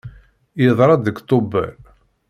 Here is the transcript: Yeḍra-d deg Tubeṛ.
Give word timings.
Yeḍra-d 0.63 1.01
deg 1.05 1.17
Tubeṛ. 1.21 1.73